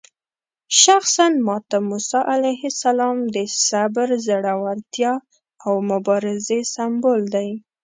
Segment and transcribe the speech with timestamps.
[0.81, 5.13] شخصاً ماته موسی علیه السلام د صبر، زړورتیا
[5.65, 7.49] او مبارزې سمبول دی.